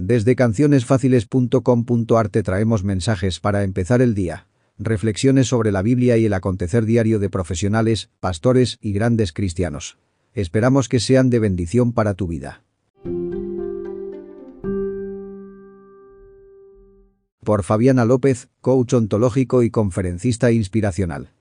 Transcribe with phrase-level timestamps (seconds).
[0.00, 4.46] Desde cancionesfáciles.com.ar te traemos mensajes para empezar el día.
[4.78, 9.98] Reflexiones sobre la Biblia y el acontecer diario de profesionales, pastores y grandes cristianos.
[10.34, 12.62] Esperamos que sean de bendición para tu vida.
[17.42, 21.32] Por Fabiana López, coach ontológico y conferencista inspiracional.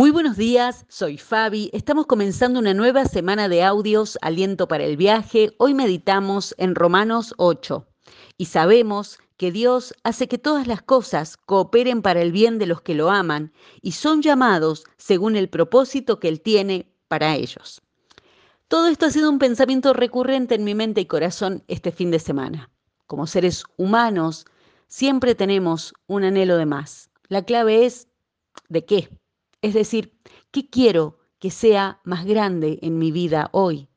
[0.00, 1.68] Muy buenos días, soy Fabi.
[1.74, 5.52] Estamos comenzando una nueva semana de audios, aliento para el viaje.
[5.58, 7.86] Hoy meditamos en Romanos 8
[8.38, 12.80] y sabemos que Dios hace que todas las cosas cooperen para el bien de los
[12.80, 17.82] que lo aman y son llamados según el propósito que Él tiene para ellos.
[18.68, 22.20] Todo esto ha sido un pensamiento recurrente en mi mente y corazón este fin de
[22.20, 22.70] semana.
[23.06, 24.46] Como seres humanos,
[24.88, 27.10] siempre tenemos un anhelo de más.
[27.28, 28.08] La clave es
[28.70, 29.19] ¿de qué?
[29.62, 30.18] Es decir,
[30.50, 33.88] ¿qué quiero que sea más grande en mi vida hoy?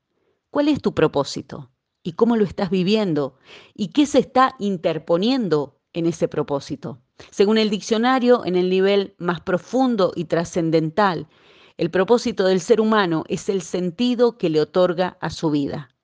[0.49, 1.71] ¿Cuál es tu propósito?
[2.03, 3.37] ¿Y cómo lo estás viviendo?
[3.73, 7.01] ¿Y qué se está interponiendo en ese propósito?
[7.31, 11.27] Según el diccionario, en el nivel más profundo y trascendental,
[11.77, 15.95] el propósito del ser humano es el sentido que le otorga a su vida.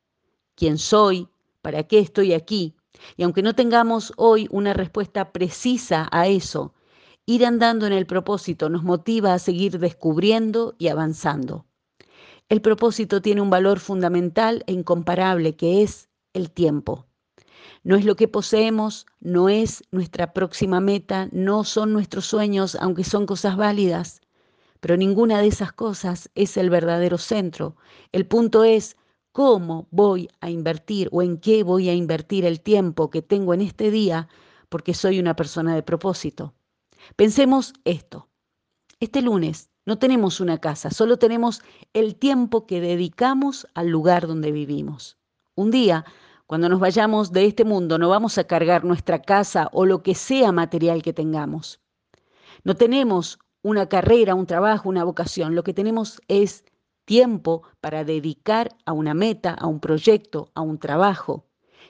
[0.55, 1.27] ¿Quién soy?
[1.61, 2.75] ¿Para qué estoy aquí?
[3.17, 6.73] Y aunque no tengamos hoy una respuesta precisa a eso,
[7.29, 11.67] Ir andando en el propósito nos motiva a seguir descubriendo y avanzando.
[12.49, 17.05] El propósito tiene un valor fundamental e incomparable que es el tiempo.
[17.83, 23.03] No es lo que poseemos, no es nuestra próxima meta, no son nuestros sueños, aunque
[23.03, 24.21] son cosas válidas,
[24.79, 27.75] pero ninguna de esas cosas es el verdadero centro.
[28.11, 28.97] El punto es
[29.33, 33.61] cómo voy a invertir o en qué voy a invertir el tiempo que tengo en
[33.61, 34.27] este día
[34.67, 36.55] porque soy una persona de propósito.
[37.15, 38.29] Pensemos esto.
[38.99, 41.61] Este lunes no tenemos una casa, solo tenemos
[41.93, 45.17] el tiempo que dedicamos al lugar donde vivimos.
[45.55, 46.05] Un día,
[46.45, 50.15] cuando nos vayamos de este mundo, no vamos a cargar nuestra casa o lo que
[50.15, 51.79] sea material que tengamos.
[52.63, 55.55] No tenemos una carrera, un trabajo, una vocación.
[55.55, 56.65] Lo que tenemos es
[57.05, 61.45] tiempo para dedicar a una meta, a un proyecto, a un trabajo.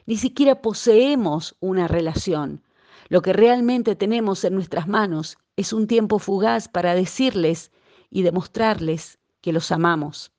[0.06, 2.64] Ni siquiera poseemos una relación.
[3.10, 7.72] Lo que realmente tenemos en nuestras manos es un tiempo fugaz para decirles
[8.10, 10.32] y demostrarles que los amamos.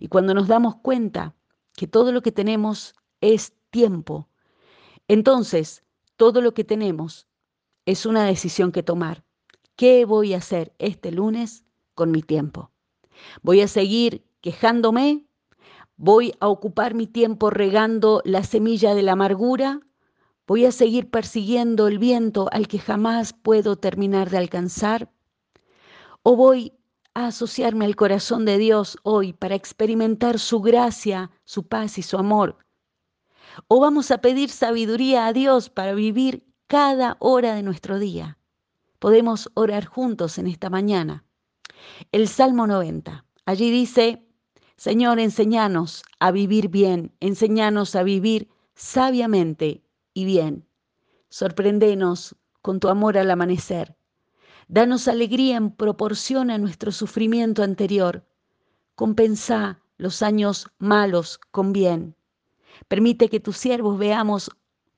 [0.00, 1.34] Y cuando nos damos cuenta
[1.76, 4.28] que todo lo que tenemos es tiempo,
[5.08, 5.82] entonces
[6.16, 7.26] todo lo que tenemos
[7.84, 9.24] es una decisión que tomar.
[9.76, 11.64] ¿Qué voy a hacer este lunes
[11.94, 12.70] con mi tiempo?
[13.42, 15.26] ¿Voy a seguir quejándome?
[15.96, 19.80] ¿Voy a ocupar mi tiempo regando la semilla de la amargura?
[20.46, 25.10] ¿Voy a seguir persiguiendo el viento al que jamás puedo terminar de alcanzar?
[26.22, 26.74] ¿O voy
[27.14, 32.18] a asociarme al corazón de Dios hoy para experimentar su gracia, su paz y su
[32.18, 32.58] amor?
[33.68, 38.36] ¿O vamos a pedir sabiduría a Dios para vivir cada hora de nuestro día?
[38.98, 41.24] Podemos orar juntos en esta mañana.
[42.12, 43.24] El Salmo 90.
[43.46, 44.26] Allí dice,
[44.76, 49.83] Señor, enséñanos a vivir bien, enséñanos a vivir sabiamente
[50.14, 50.66] y bien.
[51.28, 53.96] Sorprendenos con tu amor al amanecer.
[54.68, 58.24] Danos alegría en proporción a nuestro sufrimiento anterior.
[58.94, 62.16] Compensa los años malos con bien.
[62.88, 64.50] Permite que tus siervos veamos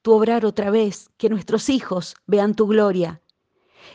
[0.02, 3.20] tu obrar otra vez, que nuestros hijos vean tu gloria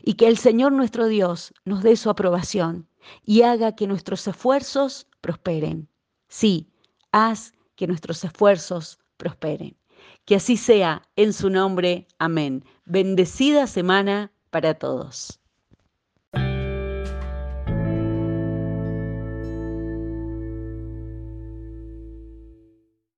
[0.04, 2.88] y que el Señor nuestro Dios nos dé su aprobación
[3.24, 5.88] y haga que nuestros esfuerzos prosperen.
[6.28, 6.70] Sí,
[7.12, 9.78] haz que nuestros esfuerzos prosperen.
[10.26, 12.08] Que así sea en su nombre.
[12.20, 12.64] Amén.
[12.86, 15.40] Bendecida semana para todos.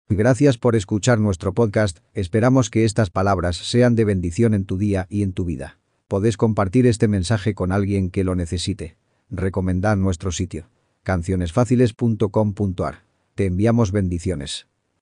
[0.10, 2.00] Gracias por escuchar nuestro podcast.
[2.14, 5.80] Esperamos que estas palabras sean de bendición en tu día y en tu vida.
[6.08, 8.96] Podés compartir este mensaje con alguien que lo necesite.
[9.30, 10.70] Recomendad nuestro sitio.
[11.02, 13.06] cancionesfáciles.com.ar.
[13.36, 14.68] Te enviamos bendiciones.